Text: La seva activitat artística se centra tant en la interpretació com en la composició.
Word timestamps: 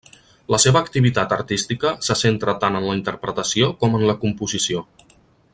La 0.53 0.59
seva 0.61 0.79
activitat 0.85 1.35
artística 1.37 1.91
se 2.09 2.17
centra 2.23 2.57
tant 2.65 2.81
en 2.81 2.89
la 2.89 2.97
interpretació 3.01 3.71
com 3.85 3.99
en 4.01 4.11
la 4.13 4.21
composició. 4.25 4.87